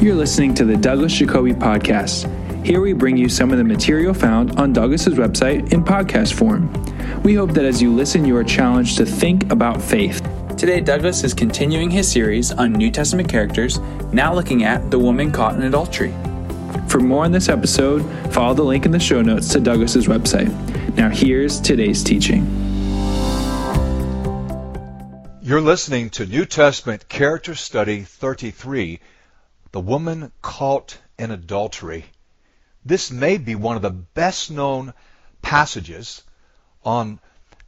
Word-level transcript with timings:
You're 0.00 0.14
listening 0.14 0.54
to 0.54 0.64
the 0.64 0.78
Douglas 0.78 1.12
Jacoby 1.12 1.52
Podcast. 1.52 2.24
Here 2.64 2.80
we 2.80 2.94
bring 2.94 3.18
you 3.18 3.28
some 3.28 3.52
of 3.52 3.58
the 3.58 3.64
material 3.64 4.14
found 4.14 4.58
on 4.58 4.72
Douglas's 4.72 5.16
website 5.16 5.74
in 5.74 5.84
podcast 5.84 6.32
form. 6.32 6.72
We 7.22 7.34
hope 7.34 7.50
that 7.50 7.66
as 7.66 7.82
you 7.82 7.92
listen, 7.94 8.24
you 8.24 8.34
are 8.38 8.42
challenged 8.42 8.96
to 8.96 9.04
think 9.04 9.52
about 9.52 9.82
faith. 9.82 10.26
Today, 10.56 10.80
Douglas 10.80 11.22
is 11.22 11.34
continuing 11.34 11.90
his 11.90 12.10
series 12.10 12.50
on 12.50 12.72
New 12.72 12.90
Testament 12.90 13.28
characters, 13.28 13.78
now 14.10 14.32
looking 14.32 14.64
at 14.64 14.90
the 14.90 14.98
woman 14.98 15.30
caught 15.30 15.54
in 15.54 15.64
adultery. 15.64 16.14
For 16.88 17.00
more 17.00 17.26
on 17.26 17.32
this 17.32 17.50
episode, 17.50 18.02
follow 18.32 18.54
the 18.54 18.62
link 18.62 18.86
in 18.86 18.92
the 18.92 18.98
show 18.98 19.20
notes 19.20 19.48
to 19.48 19.60
Douglas's 19.60 20.06
website. 20.06 20.48
Now, 20.96 21.10
here's 21.10 21.60
today's 21.60 22.02
teaching. 22.02 22.46
You're 25.42 25.60
listening 25.60 26.08
to 26.10 26.24
New 26.24 26.46
Testament 26.46 27.06
Character 27.10 27.54
Study 27.54 28.00
33 28.00 29.00
The 29.72 29.80
Woman 29.80 30.32
Caught 30.42 30.98
in 31.16 31.30
Adultery. 31.30 32.06
This 32.84 33.12
may 33.12 33.38
be 33.38 33.54
one 33.54 33.76
of 33.76 33.82
the 33.82 33.90
best 33.90 34.50
known 34.50 34.92
passages 35.42 36.24
on 36.82 37.20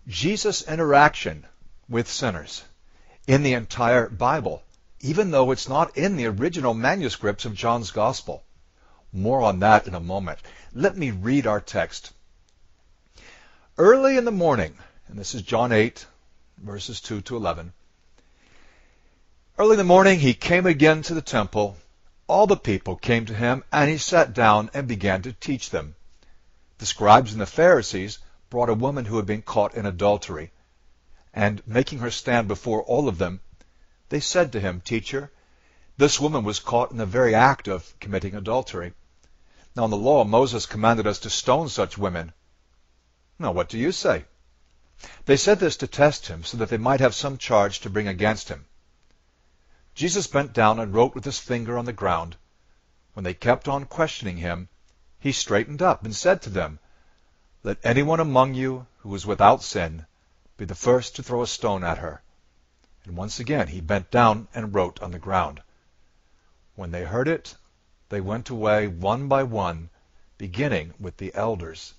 Jesus' 0.08 0.62
interaction 0.62 1.46
with 1.88 2.10
sinners 2.10 2.64
in 3.28 3.44
the 3.44 3.52
entire 3.52 4.08
Bible, 4.08 4.64
even 4.98 5.30
though 5.30 5.52
it's 5.52 5.68
not 5.68 5.96
in 5.96 6.16
the 6.16 6.26
original 6.26 6.74
manuscripts 6.74 7.44
of 7.44 7.54
John's 7.54 7.92
Gospel. 7.92 8.42
More 9.12 9.40
on 9.40 9.60
that 9.60 9.86
in 9.86 9.94
a 9.94 10.00
moment. 10.00 10.40
Let 10.74 10.96
me 10.96 11.12
read 11.12 11.46
our 11.46 11.60
text. 11.60 12.12
Early 13.78 14.16
in 14.16 14.24
the 14.24 14.32
morning, 14.32 14.76
and 15.06 15.16
this 15.16 15.36
is 15.36 15.42
John 15.42 15.70
8, 15.70 16.04
verses 16.58 17.00
2 17.00 17.20
to 17.20 17.36
11. 17.36 17.72
Early 19.56 19.72
in 19.72 19.78
the 19.78 19.84
morning, 19.84 20.18
he 20.18 20.34
came 20.34 20.66
again 20.66 21.02
to 21.02 21.14
the 21.14 21.22
temple. 21.22 21.76
All 22.32 22.46
the 22.46 22.56
people 22.56 22.96
came 22.96 23.26
to 23.26 23.34
him, 23.34 23.62
and 23.70 23.90
he 23.90 23.98
sat 23.98 24.32
down 24.32 24.70
and 24.72 24.88
began 24.88 25.20
to 25.20 25.34
teach 25.34 25.68
them. 25.68 25.96
The 26.78 26.86
scribes 26.86 27.32
and 27.32 27.40
the 27.42 27.44
Pharisees 27.44 28.20
brought 28.48 28.70
a 28.70 28.74
woman 28.74 29.04
who 29.04 29.16
had 29.18 29.26
been 29.26 29.42
caught 29.42 29.74
in 29.74 29.84
adultery. 29.84 30.50
And 31.34 31.62
making 31.66 31.98
her 31.98 32.10
stand 32.10 32.48
before 32.48 32.84
all 32.84 33.06
of 33.06 33.18
them, 33.18 33.42
they 34.08 34.20
said 34.20 34.50
to 34.52 34.60
him, 34.60 34.80
Teacher, 34.80 35.30
this 35.98 36.18
woman 36.18 36.42
was 36.42 36.58
caught 36.58 36.90
in 36.90 36.96
the 36.96 37.04
very 37.04 37.34
act 37.34 37.68
of 37.68 37.94
committing 38.00 38.34
adultery. 38.34 38.94
Now 39.76 39.84
in 39.84 39.90
the 39.90 39.98
law, 39.98 40.24
Moses 40.24 40.64
commanded 40.64 41.06
us 41.06 41.18
to 41.18 41.28
stone 41.28 41.68
such 41.68 41.98
women. 41.98 42.32
Now 43.38 43.52
what 43.52 43.68
do 43.68 43.76
you 43.76 43.92
say? 43.92 44.24
They 45.26 45.36
said 45.36 45.60
this 45.60 45.76
to 45.76 45.86
test 45.86 46.28
him, 46.28 46.44
so 46.44 46.56
that 46.56 46.70
they 46.70 46.78
might 46.78 47.00
have 47.00 47.14
some 47.14 47.36
charge 47.36 47.80
to 47.80 47.90
bring 47.90 48.08
against 48.08 48.48
him. 48.48 48.64
Jesus 49.94 50.26
bent 50.26 50.54
down 50.54 50.78
and 50.78 50.94
wrote 50.94 51.14
with 51.14 51.24
his 51.24 51.38
finger 51.38 51.76
on 51.76 51.84
the 51.84 51.92
ground. 51.92 52.36
When 53.12 53.24
they 53.24 53.34
kept 53.34 53.68
on 53.68 53.84
questioning 53.84 54.38
him, 54.38 54.70
he 55.18 55.32
straightened 55.32 55.82
up 55.82 56.02
and 56.04 56.16
said 56.16 56.40
to 56.42 56.50
them, 56.50 56.78
Let 57.62 57.78
anyone 57.84 58.18
among 58.18 58.54
you 58.54 58.86
who 59.00 59.14
is 59.14 59.26
without 59.26 59.62
sin 59.62 60.06
be 60.56 60.64
the 60.64 60.74
first 60.74 61.16
to 61.16 61.22
throw 61.22 61.42
a 61.42 61.46
stone 61.46 61.84
at 61.84 61.98
her. 61.98 62.22
And 63.04 63.16
once 63.16 63.38
again 63.38 63.68
he 63.68 63.80
bent 63.80 64.10
down 64.10 64.48
and 64.54 64.74
wrote 64.74 65.02
on 65.02 65.10
the 65.10 65.18
ground. 65.18 65.62
When 66.74 66.90
they 66.90 67.04
heard 67.04 67.28
it, 67.28 67.54
they 68.08 68.20
went 68.20 68.48
away 68.48 68.88
one 68.88 69.28
by 69.28 69.42
one, 69.42 69.90
beginning 70.38 70.94
with 70.98 71.18
the 71.18 71.34
elders. 71.34 71.94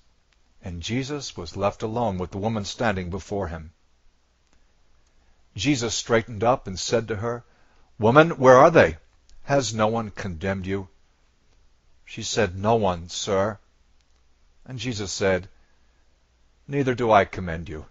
And 0.62 0.82
Jesus 0.82 1.36
was 1.36 1.56
left 1.56 1.82
alone 1.82 2.18
with 2.18 2.32
the 2.32 2.38
woman 2.38 2.64
standing 2.64 3.08
before 3.08 3.48
him. 3.48 3.72
Jesus 5.54 5.94
straightened 5.94 6.42
up 6.42 6.66
and 6.66 6.78
said 6.78 7.06
to 7.08 7.16
her, 7.16 7.44
Woman, 7.98 8.30
where 8.30 8.56
are 8.56 8.70
they? 8.70 8.98
Has 9.44 9.72
no 9.72 9.86
one 9.86 10.10
condemned 10.10 10.66
you? 10.66 10.88
She 12.04 12.22
said, 12.22 12.56
No 12.56 12.74
one, 12.74 13.08
sir. 13.08 13.58
And 14.64 14.78
Jesus 14.78 15.12
said, 15.12 15.48
Neither 16.66 16.94
do 16.94 17.12
I 17.12 17.24
commend 17.24 17.68
you. 17.68 17.86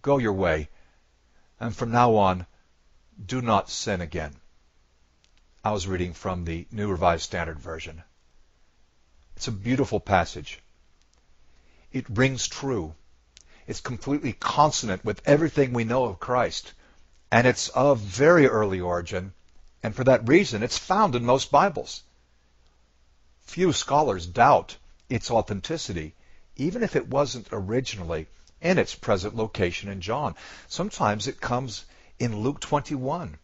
Go 0.00 0.18
your 0.18 0.32
way, 0.32 0.68
and 1.60 1.76
from 1.76 1.90
now 1.90 2.14
on, 2.14 2.46
do 3.24 3.42
not 3.42 3.68
sin 3.68 4.00
again. 4.00 4.36
I 5.64 5.72
was 5.72 5.88
reading 5.88 6.14
from 6.14 6.44
the 6.44 6.66
New 6.70 6.90
Revised 6.90 7.24
Standard 7.24 7.58
Version. 7.58 8.02
It's 9.36 9.48
a 9.48 9.52
beautiful 9.52 10.00
passage. 10.00 10.60
It 11.92 12.08
rings 12.08 12.46
true. 12.46 12.94
It's 13.66 13.80
completely 13.80 14.32
consonant 14.32 15.04
with 15.04 15.20
everything 15.26 15.72
we 15.72 15.84
know 15.84 16.04
of 16.04 16.20
Christ. 16.20 16.72
And 17.30 17.46
it's 17.46 17.68
of 17.68 17.98
very 17.98 18.46
early 18.46 18.80
origin, 18.80 19.34
and 19.82 19.94
for 19.94 20.04
that 20.04 20.28
reason, 20.28 20.62
it's 20.62 20.78
found 20.78 21.14
in 21.14 21.24
most 21.24 21.50
Bibles. 21.50 22.02
Few 23.42 23.72
scholars 23.72 24.26
doubt 24.26 24.76
its 25.08 25.30
authenticity, 25.30 26.14
even 26.56 26.82
if 26.82 26.96
it 26.96 27.08
wasn't 27.08 27.48
originally 27.52 28.26
in 28.60 28.78
its 28.78 28.94
present 28.94 29.36
location 29.36 29.88
in 29.88 30.00
John. 30.00 30.34
Sometimes 30.68 31.26
it 31.26 31.40
comes 31.40 31.84
in 32.18 32.40
Luke 32.40 32.60
21. 32.60 33.38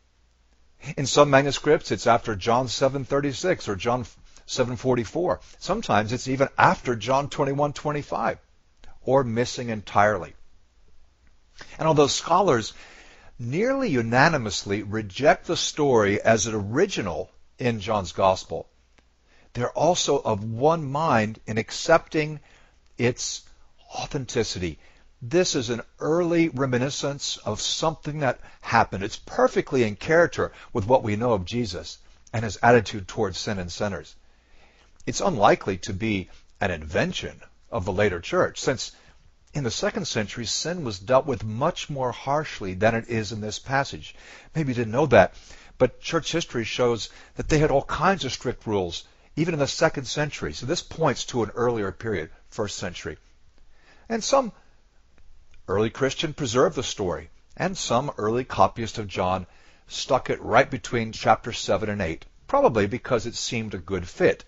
In 0.97 1.07
some 1.07 1.31
manuscripts, 1.31 1.91
it's 1.91 2.07
after 2.07 2.35
John 2.35 2.67
7:36 2.69 3.69
or 3.69 3.77
John 3.77 4.05
7:44. 4.47 5.41
Sometimes 5.59 6.13
it's 6.13 6.29
even 6.29 6.49
after 6.59 6.97
John 6.97 7.29
21:25 7.29 8.39
or 9.03 9.25
missing 9.25 9.69
entirely. 9.69 10.35
And 11.79 11.87
although 11.87 12.09
scholars 12.09 12.73
nearly 13.39 13.89
unanimously 13.89 14.83
reject 14.83 15.47
the 15.47 15.57
story 15.57 16.21
as 16.21 16.47
an 16.47 16.55
original 16.55 17.31
in 17.59 17.81
John's 17.81 18.13
gospel, 18.13 18.69
they're 19.53 19.71
also 19.71 20.21
of 20.21 20.45
one 20.45 20.91
mind 20.91 21.41
in 21.47 21.59
accepting 21.59 22.41
its 22.99 23.43
authenticity, 23.95 24.79
this 25.23 25.55
is 25.55 25.71
an 25.71 25.81
early 26.01 26.51
reminiscence 26.51 27.39
of 27.39 27.61
something 27.61 28.19
that 28.21 28.41
happened. 28.61 29.03
It's 29.03 29.17
perfectly 29.17 29.83
in 29.83 29.97
character 29.97 30.53
with 30.73 30.87
what 30.87 31.03
we 31.03 31.17
know 31.17 31.33
of 31.33 31.47
Jesus 31.47 31.99
and 32.33 32.45
his 32.45 32.59
attitude 32.63 33.09
towards 33.09 33.39
sin 33.39 33.59
and 33.59 33.73
sinners. 33.73 34.15
It's 35.07 35.23
unlikely 35.23 35.79
to 35.79 35.95
be 35.95 36.29
an 36.61 36.71
invention 36.71 37.41
of 37.71 37.85
the 37.85 37.93
later 37.93 38.21
church, 38.21 38.61
since 38.61 38.93
in 39.55 39.65
the 39.65 39.71
second 39.71 40.07
century, 40.07 40.45
sin 40.45 40.85
was 40.85 40.99
dealt 40.99 41.27
with 41.27 41.45
much 41.45 41.89
more 41.89 42.13
harshly 42.13 42.75
than 42.75 42.95
it 42.95 43.09
is 43.09 43.33
in 43.33 43.41
this 43.41 43.59
passage. 43.59 44.15
Maybe 44.55 44.73
you 44.73 44.75
didn't 44.75 44.93
know 44.93 45.07
that, 45.07 45.35
but 45.79 46.01
church 46.01 46.33
history 46.33 46.65
shows 46.65 47.09
that 47.37 47.49
they 47.49 47.59
had 47.59 47.71
all 47.71 47.85
kinds 47.85 48.25
of 48.25 48.33
strict 48.33 48.67
rules, 48.67 49.05
even 49.37 49.55
in 49.55 49.61
the 49.61 49.67
second 49.67 50.05
century. 50.05 50.53
So 50.53 50.67
this 50.67 50.83
points 50.83 51.25
to 51.27 51.43
an 51.43 51.51
earlier 51.55 51.93
period, 51.93 52.31
first 52.49 52.77
century. 52.77 53.17
And 54.09 54.23
some 54.23 54.53
Early 55.67 55.89
Christian 55.89 56.35
preserved 56.35 56.77
the 56.77 56.83
story, 56.83 57.31
and 57.57 57.75
some 57.75 58.13
early 58.19 58.45
copyists 58.45 58.99
of 58.99 59.09
John 59.09 59.47
stuck 59.87 60.29
it 60.29 60.43
right 60.43 60.71
between 60.71 61.11
chapter 61.11 61.55
7 61.55 61.89
and 61.89 62.03
8, 62.03 62.27
probably 62.47 62.87
because 62.87 63.25
it 63.25 63.35
seemed 63.35 63.73
a 63.73 63.79
good 63.79 64.07
fit. 64.07 64.45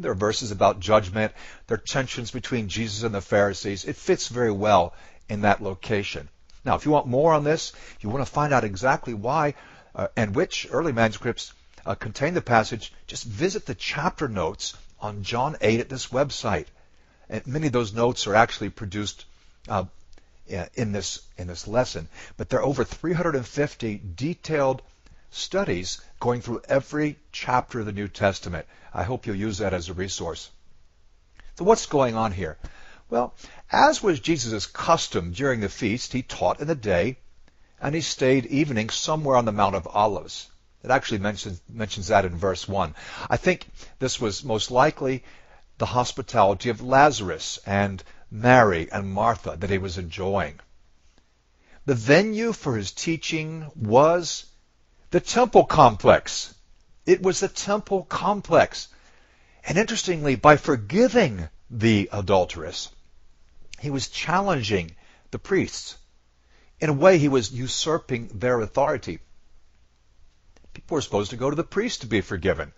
There 0.00 0.12
are 0.12 0.16
verses 0.16 0.50
about 0.50 0.80
judgment, 0.80 1.32
there 1.66 1.76
are 1.76 1.86
tensions 1.86 2.30
between 2.30 2.68
Jesus 2.68 3.02
and 3.02 3.14
the 3.14 3.20
Pharisees. 3.20 3.84
It 3.84 3.96
fits 3.96 4.28
very 4.28 4.50
well 4.50 4.94
in 5.28 5.42
that 5.42 5.62
location. 5.62 6.28
Now, 6.64 6.74
if 6.74 6.86
you 6.86 6.92
want 6.92 7.06
more 7.06 7.32
on 7.32 7.44
this, 7.44 7.72
if 7.96 8.02
you 8.02 8.10
want 8.10 8.24
to 8.26 8.32
find 8.32 8.52
out 8.52 8.64
exactly 8.64 9.14
why 9.14 9.54
uh, 9.94 10.08
and 10.16 10.34
which 10.34 10.66
early 10.70 10.92
manuscripts 10.92 11.52
uh, 11.84 11.94
contain 11.94 12.34
the 12.34 12.42
passage, 12.42 12.92
just 13.06 13.24
visit 13.24 13.66
the 13.66 13.74
chapter 13.74 14.28
notes 14.28 14.74
on 15.00 15.22
John 15.22 15.56
8 15.60 15.80
at 15.80 15.88
this 15.88 16.08
website. 16.08 16.66
And 17.28 17.46
many 17.46 17.66
of 17.66 17.72
those 17.72 17.94
notes 17.94 18.26
are 18.26 18.34
actually 18.34 18.70
produced 18.70 19.24
uh, 19.68 19.84
in 20.74 20.92
this 20.92 21.20
in 21.38 21.46
this 21.46 21.68
lesson. 21.68 22.08
But 22.36 22.48
there 22.48 22.60
are 22.60 22.64
over 22.64 22.84
350 22.84 24.00
detailed 24.16 24.82
studies 25.30 26.00
going 26.18 26.40
through 26.40 26.62
every 26.68 27.18
chapter 27.32 27.80
of 27.80 27.86
the 27.86 27.92
New 27.92 28.08
Testament. 28.08 28.66
I 28.92 29.04
hope 29.04 29.26
you'll 29.26 29.36
use 29.36 29.58
that 29.58 29.72
as 29.72 29.88
a 29.88 29.94
resource. 29.94 30.50
So 31.56 31.64
what's 31.64 31.86
going 31.86 32.16
on 32.16 32.32
here? 32.32 32.58
Well, 33.08 33.34
as 33.72 34.02
was 34.02 34.20
Jesus' 34.20 34.66
custom 34.66 35.32
during 35.32 35.60
the 35.60 35.68
feast, 35.68 36.12
he 36.12 36.22
taught 36.22 36.60
in 36.60 36.68
the 36.68 36.74
day, 36.74 37.18
and 37.80 37.94
he 37.94 38.00
stayed 38.00 38.46
evening 38.46 38.90
somewhere 38.90 39.36
on 39.36 39.44
the 39.44 39.52
Mount 39.52 39.74
of 39.74 39.88
Olives. 39.88 40.48
It 40.82 40.90
actually 40.90 41.18
mentions, 41.18 41.60
mentions 41.68 42.08
that 42.08 42.24
in 42.24 42.36
verse 42.36 42.66
1. 42.66 42.94
I 43.28 43.36
think 43.36 43.68
this 43.98 44.20
was 44.20 44.44
most 44.44 44.70
likely 44.70 45.24
the 45.78 45.86
hospitality 45.86 46.70
of 46.70 46.82
Lazarus 46.82 47.58
and 47.66 48.02
Mary 48.30 48.90
and 48.90 49.12
Martha 49.12 49.56
that 49.58 49.70
he 49.70 49.78
was 49.78 49.98
enjoying. 49.98 50.60
The 51.86 51.94
venue 51.94 52.52
for 52.52 52.76
his 52.76 52.92
teaching 52.92 53.70
was 53.74 54.44
the 55.10 55.20
temple 55.20 55.64
complex. 55.64 56.54
It 57.06 57.22
was 57.22 57.40
the 57.40 57.48
temple 57.48 58.04
complex. 58.04 58.88
And 59.64 59.76
interestingly, 59.76 60.36
by 60.36 60.56
forgiving 60.56 61.48
the 61.70 62.08
adulteress, 62.12 62.88
he 63.80 63.90
was 63.90 64.08
challenging 64.08 64.94
the 65.30 65.38
priests. 65.38 65.96
In 66.80 66.88
a 66.88 66.94
way, 66.94 67.18
he 67.18 67.28
was 67.28 67.52
usurping 67.52 68.28
their 68.28 68.60
authority. 68.60 69.18
People 70.72 70.94
were 70.94 71.02
supposed 71.02 71.30
to 71.30 71.36
go 71.36 71.50
to 71.50 71.56
the 71.56 71.64
priest 71.64 72.02
to 72.02 72.06
be 72.06 72.20
forgiven 72.20 72.72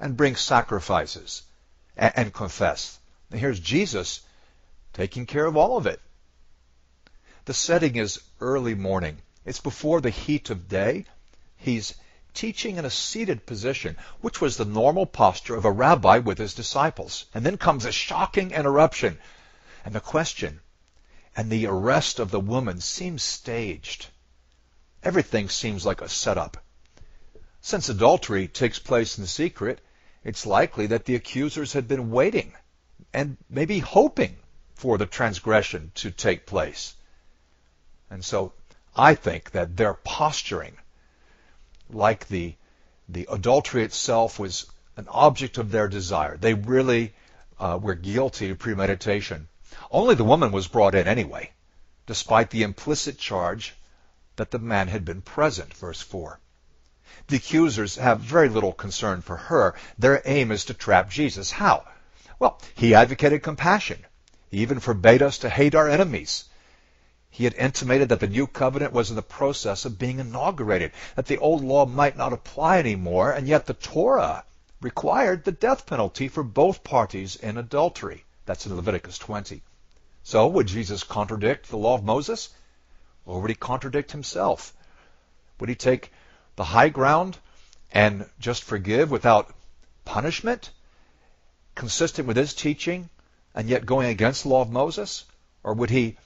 and 0.00 0.16
bring 0.16 0.36
sacrifices 0.36 1.42
and, 1.96 2.12
and 2.16 2.34
confess. 2.34 2.98
And 3.30 3.40
here's 3.40 3.60
Jesus 3.60 4.20
taking 4.92 5.26
care 5.26 5.46
of 5.46 5.56
all 5.56 5.76
of 5.76 5.86
it. 5.86 6.00
The 7.44 7.54
setting 7.54 7.96
is 7.96 8.20
early 8.40 8.74
morning. 8.74 9.18
It's 9.44 9.60
before 9.60 10.00
the 10.00 10.10
heat 10.10 10.50
of 10.50 10.68
day. 10.68 11.06
He's 11.62 11.94
teaching 12.34 12.76
in 12.76 12.84
a 12.84 12.90
seated 12.90 13.46
position, 13.46 13.96
which 14.20 14.40
was 14.40 14.56
the 14.56 14.64
normal 14.64 15.06
posture 15.06 15.54
of 15.54 15.64
a 15.64 15.70
rabbi 15.70 16.18
with 16.18 16.38
his 16.38 16.54
disciples. 16.54 17.26
And 17.34 17.46
then 17.46 17.56
comes 17.56 17.84
a 17.84 17.92
shocking 17.92 18.50
interruption. 18.50 19.18
And 19.84 19.94
the 19.94 20.00
question 20.00 20.60
and 21.34 21.50
the 21.50 21.66
arrest 21.66 22.18
of 22.18 22.30
the 22.30 22.40
woman 22.40 22.80
seems 22.80 23.22
staged. 23.22 24.08
Everything 25.02 25.48
seems 25.48 25.86
like 25.86 26.00
a 26.00 26.08
setup. 26.08 26.58
Since 27.60 27.88
adultery 27.88 28.48
takes 28.48 28.78
place 28.78 29.18
in 29.18 29.26
secret, 29.26 29.80
it's 30.24 30.46
likely 30.46 30.88
that 30.88 31.04
the 31.04 31.14
accusers 31.14 31.72
had 31.72 31.88
been 31.88 32.10
waiting 32.10 32.54
and 33.12 33.36
maybe 33.48 33.78
hoping 33.78 34.36
for 34.74 34.98
the 34.98 35.06
transgression 35.06 35.92
to 35.94 36.10
take 36.10 36.46
place. 36.46 36.94
And 38.10 38.24
so 38.24 38.52
I 38.94 39.14
think 39.14 39.52
that 39.52 39.76
their 39.76 39.94
posturing, 39.94 40.76
like 41.94 42.28
the, 42.28 42.54
the 43.08 43.26
adultery 43.30 43.84
itself 43.84 44.38
was 44.38 44.66
an 44.96 45.06
object 45.08 45.58
of 45.58 45.70
their 45.70 45.88
desire. 45.88 46.36
They 46.36 46.54
really 46.54 47.14
uh, 47.58 47.78
were 47.80 47.94
guilty 47.94 48.50
of 48.50 48.58
premeditation. 48.58 49.48
Only 49.90 50.14
the 50.14 50.24
woman 50.24 50.52
was 50.52 50.68
brought 50.68 50.94
in 50.94 51.06
anyway, 51.06 51.52
despite 52.06 52.50
the 52.50 52.62
implicit 52.62 53.18
charge 53.18 53.74
that 54.36 54.50
the 54.50 54.58
man 54.58 54.88
had 54.88 55.04
been 55.04 55.22
present, 55.22 55.74
verse 55.74 56.00
4. 56.00 56.40
The 57.28 57.36
accusers 57.36 57.96
have 57.96 58.20
very 58.20 58.48
little 58.48 58.72
concern 58.72 59.22
for 59.22 59.36
her. 59.36 59.74
Their 59.98 60.22
aim 60.24 60.50
is 60.50 60.64
to 60.66 60.74
trap 60.74 61.10
Jesus. 61.10 61.50
How? 61.50 61.84
Well, 62.38 62.60
he 62.74 62.94
advocated 62.94 63.42
compassion. 63.42 64.04
He 64.50 64.58
even 64.58 64.80
forbade 64.80 65.22
us 65.22 65.38
to 65.38 65.48
hate 65.48 65.74
our 65.74 65.88
enemies. 65.88 66.44
He 67.34 67.44
had 67.44 67.54
intimated 67.54 68.10
that 68.10 68.20
the 68.20 68.26
new 68.26 68.46
covenant 68.46 68.92
was 68.92 69.08
in 69.08 69.16
the 69.16 69.22
process 69.22 69.86
of 69.86 69.98
being 69.98 70.18
inaugurated, 70.18 70.92
that 71.16 71.24
the 71.24 71.38
old 71.38 71.64
law 71.64 71.86
might 71.86 72.14
not 72.14 72.34
apply 72.34 72.78
anymore, 72.78 73.32
and 73.32 73.48
yet 73.48 73.64
the 73.64 73.72
Torah 73.72 74.44
required 74.82 75.42
the 75.42 75.50
death 75.52 75.86
penalty 75.86 76.28
for 76.28 76.42
both 76.42 76.84
parties 76.84 77.36
in 77.36 77.56
adultery. 77.56 78.26
That's 78.44 78.66
in 78.66 78.76
Leviticus 78.76 79.16
20. 79.16 79.62
So 80.22 80.46
would 80.46 80.66
Jesus 80.66 81.04
contradict 81.04 81.70
the 81.70 81.78
law 81.78 81.94
of 81.94 82.04
Moses? 82.04 82.50
Or 83.24 83.40
would 83.40 83.48
he 83.48 83.56
contradict 83.56 84.12
himself? 84.12 84.74
Would 85.58 85.70
he 85.70 85.74
take 85.74 86.12
the 86.56 86.64
high 86.64 86.90
ground 86.90 87.38
and 87.92 88.28
just 88.40 88.62
forgive 88.62 89.10
without 89.10 89.54
punishment, 90.04 90.70
consistent 91.74 92.28
with 92.28 92.36
his 92.36 92.52
teaching, 92.52 93.08
and 93.54 93.70
yet 93.70 93.86
going 93.86 94.08
against 94.08 94.42
the 94.42 94.50
law 94.50 94.60
of 94.60 94.70
Moses? 94.70 95.24
Or 95.64 95.72
would 95.72 95.88
he 95.88 96.18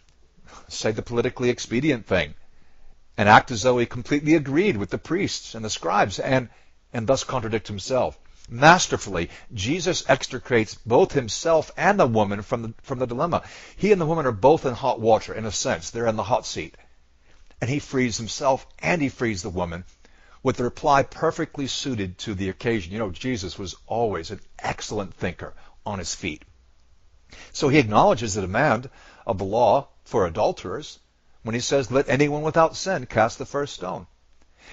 say 0.68 0.92
the 0.92 1.02
politically 1.02 1.50
expedient 1.50 2.06
thing 2.06 2.34
and 3.16 3.28
act 3.28 3.50
as 3.50 3.62
though 3.62 3.78
he 3.78 3.86
completely 3.86 4.34
agreed 4.34 4.76
with 4.76 4.90
the 4.90 4.98
priests 4.98 5.54
and 5.54 5.64
the 5.64 5.70
scribes 5.70 6.18
and, 6.18 6.48
and 6.92 7.06
thus 7.06 7.24
contradict 7.24 7.68
himself? 7.68 8.18
Masterfully, 8.48 9.30
Jesus 9.52 10.04
extricates 10.08 10.76
both 10.76 11.12
himself 11.12 11.72
and 11.76 11.98
the 11.98 12.06
woman 12.06 12.42
from 12.42 12.62
the, 12.62 12.74
from 12.82 13.00
the 13.00 13.06
dilemma. 13.06 13.42
He 13.76 13.90
and 13.90 14.00
the 14.00 14.06
woman 14.06 14.26
are 14.26 14.32
both 14.32 14.64
in 14.64 14.74
hot 14.74 15.00
water, 15.00 15.34
in 15.34 15.46
a 15.46 15.52
sense. 15.52 15.90
They're 15.90 16.06
in 16.06 16.16
the 16.16 16.22
hot 16.22 16.46
seat. 16.46 16.76
And 17.60 17.68
he 17.68 17.80
frees 17.80 18.18
himself 18.18 18.66
and 18.78 19.02
he 19.02 19.08
frees 19.08 19.42
the 19.42 19.50
woman 19.50 19.84
with 20.42 20.58
the 20.58 20.64
reply 20.64 21.02
perfectly 21.02 21.66
suited 21.66 22.18
to 22.18 22.34
the 22.34 22.48
occasion. 22.48 22.92
You 22.92 23.00
know, 23.00 23.10
Jesus 23.10 23.58
was 23.58 23.74
always 23.86 24.30
an 24.30 24.40
excellent 24.60 25.14
thinker 25.14 25.54
on 25.84 25.98
his 25.98 26.14
feet. 26.14 26.44
So 27.52 27.68
he 27.68 27.78
acknowledges 27.78 28.34
the 28.34 28.42
demand 28.42 28.88
of 29.26 29.38
the 29.38 29.44
law 29.44 29.88
for 30.06 30.26
adulterers 30.26 30.98
when 31.42 31.54
he 31.54 31.60
says, 31.60 31.90
let 31.90 32.08
anyone 32.08 32.42
without 32.42 32.76
sin 32.76 33.06
cast 33.06 33.38
the 33.38 33.44
first 33.44 33.74
stone. 33.74 34.06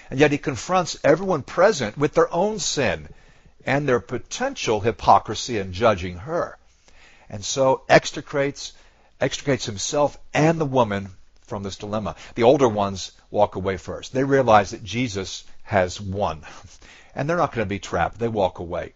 And 0.09 0.19
yet 0.19 0.31
he 0.31 0.37
confronts 0.37 0.97
everyone 1.03 1.43
present 1.43 1.97
with 1.97 2.13
their 2.13 2.33
own 2.33 2.59
sin 2.59 3.09
and 3.65 3.87
their 3.87 3.99
potential 3.99 4.79
hypocrisy 4.79 5.57
in 5.57 5.73
judging 5.73 6.17
her. 6.17 6.57
And 7.29 7.43
so 7.43 7.83
extricates, 7.89 8.73
extricates 9.19 9.65
himself 9.65 10.17
and 10.33 10.59
the 10.59 10.65
woman 10.65 11.09
from 11.41 11.63
this 11.63 11.77
dilemma. 11.77 12.15
The 12.35 12.43
older 12.43 12.69
ones 12.69 13.11
walk 13.31 13.55
away 13.55 13.77
first. 13.77 14.13
They 14.13 14.23
realize 14.23 14.71
that 14.71 14.83
Jesus 14.83 15.43
has 15.63 15.99
won. 15.99 16.45
And 17.15 17.29
they're 17.29 17.37
not 17.37 17.51
going 17.51 17.63
to 17.63 17.69
be 17.69 17.77
trapped. 17.77 18.17
They 18.17 18.27
walk 18.27 18.57
away. 18.57 18.93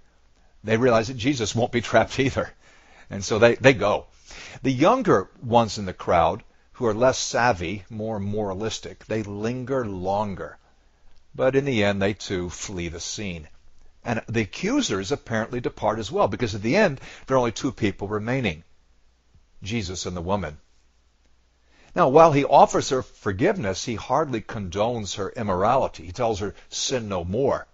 They 0.63 0.75
realize 0.77 1.09
that 1.09 1.17
Jesus 1.17 1.53
won't 1.53 1.71
be 1.71 1.81
trapped 1.81 2.19
either. 2.19 2.51
And 3.09 3.23
so 3.23 3.39
they, 3.39 3.55
they 3.55 3.73
go. 3.73 4.07
The 4.63 4.71
younger 4.71 5.29
ones 5.41 5.77
in 5.77 5.85
the 5.85 5.93
crowd, 5.93 6.43
who 6.73 6.85
are 6.85 6.93
less 6.93 7.17
savvy, 7.17 7.85
more 7.89 8.19
moralistic, 8.19 9.05
they 9.05 9.23
linger 9.23 9.85
longer. 9.85 10.57
But 11.33 11.55
in 11.55 11.65
the 11.65 11.83
end, 11.83 12.01
they 12.01 12.13
too 12.13 12.49
flee 12.49 12.89
the 12.89 12.99
scene. 12.99 13.47
And 14.03 14.21
the 14.27 14.41
accusers 14.41 15.11
apparently 15.11 15.59
depart 15.59 15.99
as 15.99 16.11
well, 16.11 16.27
because 16.27 16.55
at 16.55 16.61
the 16.61 16.75
end, 16.75 17.01
there 17.25 17.35
are 17.35 17.39
only 17.39 17.51
two 17.51 17.71
people 17.71 18.07
remaining 18.07 18.63
Jesus 19.63 20.05
and 20.05 20.15
the 20.15 20.21
woman. 20.21 20.57
Now, 21.95 22.09
while 22.09 22.31
he 22.31 22.45
offers 22.45 22.89
her 22.89 23.01
forgiveness, 23.01 23.85
he 23.85 23.95
hardly 23.95 24.41
condones 24.41 25.15
her 25.15 25.29
immorality. 25.29 26.05
He 26.05 26.11
tells 26.11 26.39
her, 26.39 26.53
sin 26.69 27.09
no 27.09 27.23
more. 27.23 27.67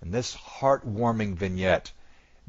And 0.00 0.12
this 0.12 0.34
heartwarming 0.34 1.36
vignette 1.36 1.92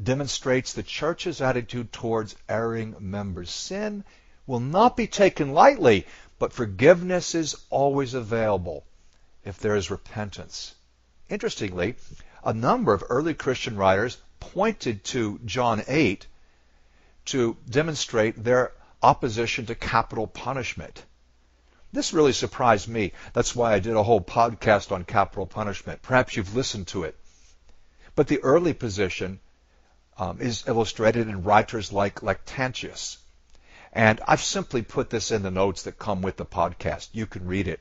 demonstrates 0.02 0.74
the 0.74 0.84
church's 0.84 1.42
attitude 1.42 1.92
towards 1.92 2.36
erring 2.48 2.96
members. 3.00 3.50
Sin 3.50 4.04
will 4.48 4.60
not 4.60 4.96
be 4.96 5.08
taken 5.08 5.54
lightly, 5.54 6.06
but 6.38 6.54
forgiveness 6.54 7.36
is 7.36 7.56
always 7.70 8.14
available 8.14 8.86
if 9.44 9.60
there 9.60 9.76
is 9.76 9.92
repentance. 9.92 10.74
Interestingly, 11.30 11.96
a 12.44 12.54
number 12.54 12.94
of 12.94 13.04
early 13.10 13.34
Christian 13.34 13.76
writers 13.76 14.18
pointed 14.40 15.04
to 15.04 15.40
John 15.46 15.84
8 15.88 16.26
to 17.26 17.58
demonstrate 17.70 18.44
their 18.44 18.72
opposition 19.04 19.66
to 19.68 19.76
capital 19.76 20.28
punishment. 20.28 21.04
This 21.92 22.14
really 22.14 22.34
surprised 22.34 22.88
me. 22.88 23.14
That's 23.34 23.56
why 23.56 23.74
I 23.74 23.80
did 23.80 23.96
a 23.96 24.04
whole 24.04 24.22
podcast 24.22 24.92
on 24.92 25.04
capital 25.04 25.46
punishment. 25.46 26.02
Perhaps 26.02 26.36
you've 26.36 26.56
listened 26.56 26.88
to 26.88 27.04
it. 27.04 27.18
But 28.16 28.28
the 28.28 28.40
early 28.40 28.74
position 28.74 29.40
um, 30.20 30.42
is 30.42 30.66
illustrated 30.68 31.30
in 31.30 31.44
writers 31.44 31.94
like 31.94 32.22
Lactantius. 32.22 33.18
And 33.94 34.22
I've 34.28 34.42
simply 34.42 34.82
put 34.82 35.10
this 35.10 35.32
in 35.32 35.42
the 35.42 35.50
notes 35.50 35.84
that 35.84 35.98
come 35.98 36.22
with 36.22 36.38
the 36.38 36.46
podcast. 36.46 37.10
You 37.14 37.26
can 37.26 37.48
read 37.48 37.68
it. 37.68 37.80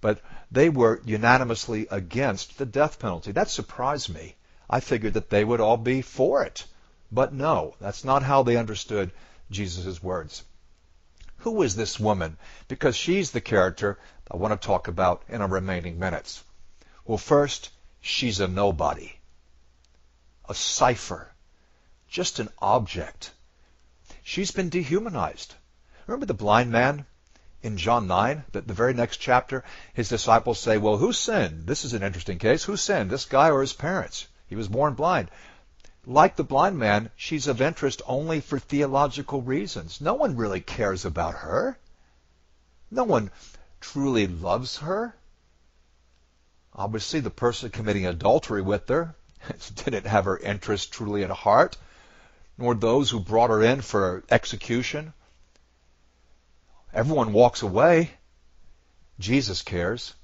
But 0.00 0.22
they 0.50 0.70
were 0.70 1.02
unanimously 1.04 1.88
against 1.90 2.56
the 2.56 2.64
death 2.64 2.98
penalty. 2.98 3.32
That 3.32 3.50
surprised 3.50 4.08
me. 4.08 4.36
I 4.70 4.80
figured 4.80 5.14
that 5.14 5.28
they 5.28 5.44
would 5.44 5.60
all 5.60 5.76
be 5.76 6.00
for 6.00 6.44
it. 6.44 6.64
But 7.12 7.34
no, 7.34 7.74
that's 7.80 8.04
not 8.04 8.22
how 8.22 8.44
they 8.44 8.56
understood 8.56 9.10
Jesus' 9.50 10.02
words. 10.02 10.44
Who 11.38 11.62
is 11.62 11.74
this 11.74 11.98
woman? 11.98 12.38
Because 12.68 12.94
she's 12.94 13.32
the 13.32 13.40
character 13.40 13.98
I 14.30 14.36
want 14.36 14.58
to 14.58 14.66
talk 14.66 14.86
about 14.88 15.24
in 15.28 15.42
our 15.42 15.48
remaining 15.48 15.98
minutes. 15.98 16.44
Well, 17.04 17.18
first, 17.18 17.70
she's 18.00 18.38
a 18.38 18.46
nobody, 18.46 19.12
a 20.48 20.54
cipher, 20.54 21.29
just 22.10 22.40
an 22.40 22.48
object. 22.58 23.30
She's 24.22 24.50
been 24.50 24.68
dehumanized. 24.68 25.54
Remember 26.06 26.26
the 26.26 26.34
blind 26.34 26.72
man 26.72 27.06
in 27.62 27.76
John 27.76 28.08
9, 28.08 28.44
the, 28.50 28.62
the 28.62 28.74
very 28.74 28.94
next 28.94 29.18
chapter? 29.18 29.62
His 29.94 30.08
disciples 30.08 30.58
say, 30.58 30.76
Well, 30.76 30.96
who 30.96 31.12
sinned? 31.12 31.66
This 31.66 31.84
is 31.84 31.94
an 31.94 32.02
interesting 32.02 32.38
case. 32.38 32.64
Who 32.64 32.76
sinned, 32.76 33.10
this 33.10 33.26
guy 33.26 33.50
or 33.50 33.60
his 33.60 33.72
parents? 33.72 34.26
He 34.48 34.56
was 34.56 34.66
born 34.66 34.94
blind. 34.94 35.30
Like 36.04 36.34
the 36.34 36.42
blind 36.42 36.78
man, 36.78 37.10
she's 37.14 37.46
of 37.46 37.60
interest 37.60 38.02
only 38.06 38.40
for 38.40 38.58
theological 38.58 39.42
reasons. 39.42 40.00
No 40.00 40.14
one 40.14 40.36
really 40.36 40.60
cares 40.60 41.04
about 41.04 41.34
her. 41.34 41.78
No 42.90 43.04
one 43.04 43.30
truly 43.80 44.26
loves 44.26 44.78
her. 44.78 45.14
Obviously, 46.74 47.20
the 47.20 47.30
person 47.30 47.70
committing 47.70 48.06
adultery 48.06 48.62
with 48.62 48.88
her 48.88 49.14
didn't 49.76 50.06
have 50.06 50.24
her 50.24 50.38
interest 50.38 50.92
truly 50.92 51.22
at 51.22 51.30
heart, 51.30 51.76
nor 52.60 52.74
those 52.74 53.10
who 53.10 53.18
brought 53.18 53.50
her 53.50 53.62
in 53.62 53.80
for 53.80 54.22
execution. 54.30 55.14
Everyone 56.92 57.32
walks 57.32 57.62
away. 57.62 58.10
Jesus 59.18 59.62
cares. 59.62 60.14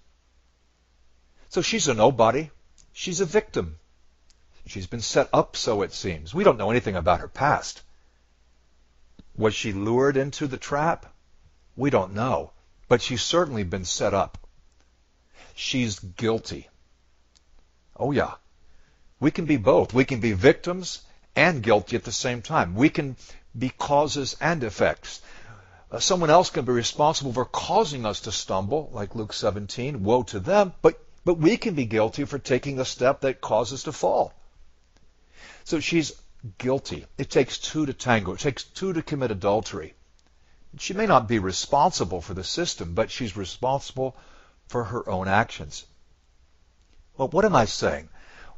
So 1.48 1.62
she's 1.62 1.88
a 1.88 1.94
nobody. 1.94 2.50
She's 2.92 3.20
a 3.20 3.24
victim. 3.24 3.78
She's 4.66 4.86
been 4.86 5.00
set 5.00 5.28
up 5.32 5.56
so 5.56 5.82
it 5.82 5.92
seems. 5.92 6.34
We 6.34 6.44
don't 6.44 6.58
know 6.58 6.70
anything 6.70 6.96
about 6.96 7.20
her 7.20 7.28
past. 7.28 7.82
Was 9.36 9.54
she 9.54 9.72
lured 9.72 10.16
into 10.16 10.46
the 10.46 10.56
trap? 10.56 11.06
We 11.76 11.90
don't 11.90 12.14
know. 12.14 12.52
But 12.88 13.00
she's 13.00 13.22
certainly 13.22 13.64
been 13.64 13.84
set 13.84 14.12
up. 14.12 14.38
She's 15.54 15.98
guilty. 15.98 16.68
Oh, 17.96 18.12
yeah. 18.12 18.34
We 19.20 19.30
can 19.30 19.46
be 19.46 19.56
both. 19.56 19.94
We 19.94 20.04
can 20.04 20.20
be 20.20 20.32
victims 20.32 21.00
and 21.36 21.62
guilty 21.62 21.96
at 21.96 22.04
the 22.04 22.12
same 22.12 22.42
time. 22.42 22.74
We 22.74 22.88
can 22.88 23.16
be 23.56 23.68
causes 23.68 24.36
and 24.40 24.64
effects. 24.64 25.20
Uh, 25.90 26.00
someone 26.00 26.30
else 26.30 26.50
can 26.50 26.64
be 26.64 26.72
responsible 26.72 27.32
for 27.32 27.44
causing 27.44 28.04
us 28.04 28.20
to 28.20 28.32
stumble, 28.32 28.90
like 28.92 29.14
Luke 29.14 29.32
17. 29.32 30.02
Woe 30.02 30.24
to 30.24 30.40
them. 30.40 30.72
But, 30.82 30.98
but 31.24 31.38
we 31.38 31.56
can 31.56 31.74
be 31.74 31.84
guilty 31.84 32.24
for 32.24 32.38
taking 32.38 32.80
a 32.80 32.84
step 32.84 33.20
that 33.20 33.40
causes 33.40 33.84
to 33.84 33.92
fall. 33.92 34.32
So 35.64 35.78
she's 35.78 36.12
guilty. 36.58 37.06
It 37.18 37.30
takes 37.30 37.58
two 37.58 37.86
to 37.86 37.92
tango. 37.92 38.32
It 38.32 38.40
takes 38.40 38.64
two 38.64 38.92
to 38.94 39.02
commit 39.02 39.30
adultery. 39.30 39.94
She 40.78 40.94
may 40.94 41.06
not 41.06 41.28
be 41.28 41.38
responsible 41.38 42.20
for 42.20 42.34
the 42.34 42.44
system, 42.44 42.94
but 42.94 43.10
she's 43.10 43.36
responsible 43.36 44.16
for 44.68 44.84
her 44.84 45.08
own 45.08 45.28
actions. 45.28 45.86
Well, 47.16 47.28
what 47.28 47.44
am 47.44 47.56
I 47.56 47.64
saying 47.64 48.08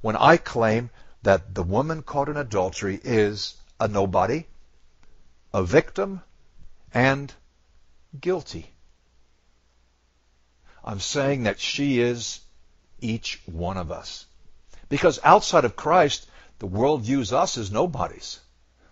when 0.00 0.16
I 0.16 0.36
claim 0.36 0.90
that 1.22 1.54
the 1.54 1.62
woman 1.62 2.02
caught 2.02 2.28
in 2.28 2.36
adultery 2.36 3.00
is 3.02 3.54
a 3.80 3.88
nobody, 3.88 4.46
a 5.52 5.62
victim, 5.62 6.22
and 6.92 7.32
guilty? 8.20 8.70
I'm 10.84 11.00
saying 11.00 11.42
that 11.42 11.60
she 11.60 12.00
is 12.00 12.40
each 13.00 13.42
one 13.46 13.76
of 13.76 13.92
us. 13.92 14.26
Because 14.88 15.20
outside 15.22 15.64
of 15.64 15.76
Christ, 15.76 16.26
the 16.58 16.66
world 16.66 17.02
views 17.02 17.32
us 17.32 17.58
as 17.58 17.70
nobodies. 17.70 18.40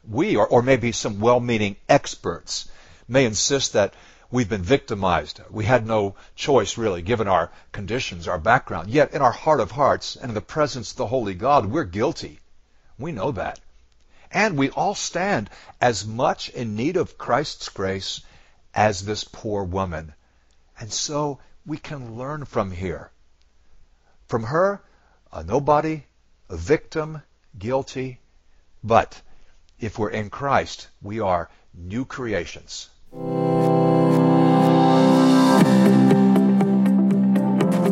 We, 0.06 0.36
or, 0.36 0.46
or 0.46 0.62
maybe 0.62 0.92
some 0.92 1.20
well-meaning 1.20 1.76
experts, 1.88 2.68
may 3.08 3.24
insist 3.24 3.72
that 3.72 3.94
we've 4.30 4.48
been 4.48 4.62
victimized. 4.62 5.40
We 5.50 5.64
had 5.64 5.86
no 5.86 6.14
choice, 6.34 6.76
really, 6.76 7.02
given 7.02 7.28
our 7.28 7.50
conditions, 7.72 8.26
our 8.28 8.38
background. 8.38 8.90
Yet, 8.90 9.12
in 9.12 9.22
our 9.22 9.32
heart 9.32 9.60
of 9.60 9.70
hearts 9.70 10.16
and 10.16 10.30
in 10.30 10.34
the 10.34 10.40
presence 10.40 10.90
of 10.90 10.96
the 10.96 11.06
Holy 11.06 11.34
God, 11.34 11.66
we're 11.66 11.84
guilty. 11.84 12.40
We 12.98 13.12
know 13.12 13.32
that. 13.32 13.60
And 14.30 14.58
we 14.58 14.70
all 14.70 14.94
stand 14.94 15.50
as 15.80 16.06
much 16.06 16.48
in 16.48 16.76
need 16.76 16.96
of 16.96 17.18
Christ's 17.18 17.68
grace 17.68 18.20
as 18.74 19.04
this 19.04 19.24
poor 19.24 19.64
woman. 19.64 20.14
And 20.78 20.92
so 20.92 21.38
we 21.64 21.78
can 21.78 22.16
learn 22.16 22.44
from 22.44 22.70
here. 22.70 23.10
From 24.28 24.44
her, 24.44 24.82
a 25.32 25.44
nobody, 25.44 26.04
a 26.48 26.56
victim, 26.56 27.22
guilty. 27.58 28.20
But 28.82 29.20
if 29.78 29.98
we're 29.98 30.10
in 30.10 30.30
Christ, 30.30 30.88
we 31.00 31.20
are 31.20 31.50
new 31.74 32.04
creations. 32.04 32.88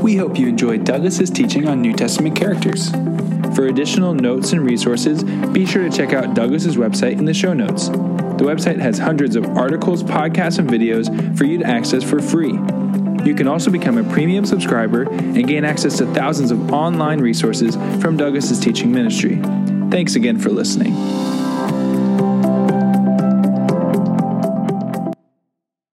We 0.05 0.17
hope 0.17 0.39
you 0.39 0.49
enjoyed 0.49 0.85
Douglas's 0.85 1.31
teaching 1.31 1.67
on 1.67 1.81
New 1.81 1.95
Testament 1.95 2.37
characters. 2.37 2.91
For 3.55 3.69
additional 3.69 4.13
notes 4.13 4.53
and 4.53 4.63
resources, 4.63 5.25
be 5.25 5.65
sure 5.65 5.83
to 5.83 5.91
check 5.91 6.13
out 6.13 6.35
Douglas's 6.35 6.77
website 6.77 7.13
in 7.13 7.25
the 7.25 7.33
show 7.33 7.55
notes. 7.55 7.89
The 7.89 8.45
website 8.45 8.79
has 8.81 8.99
hundreds 8.99 9.35
of 9.35 9.47
articles, 9.57 10.03
podcasts, 10.03 10.59
and 10.59 10.69
videos 10.69 11.39
for 11.39 11.47
you 11.47 11.57
to 11.57 11.67
access 11.67 12.05
for 12.05 12.21
free. 12.21 12.53
You 13.25 13.35
can 13.35 13.49
also 13.49 13.71
become 13.71 13.97
a 13.97 14.05
premium 14.13 14.45
subscriber 14.45 15.05
and 15.11 15.49
gain 15.49 15.65
access 15.65 15.97
to 15.97 16.07
thousands 16.13 16.51
of 16.51 16.71
online 16.71 17.23
resources 17.23 17.75
from 18.03 18.19
Douglas's 18.19 18.61
teaching 18.61 18.93
ministry. 18.93 19.37
Thanks 19.91 20.17
again 20.17 20.39
for 20.39 20.51
listening. 20.51 20.93